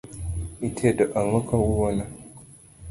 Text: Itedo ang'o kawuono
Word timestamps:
Itedo 0.67 1.05
ang'o 1.19 1.39
kawuono 1.49 2.05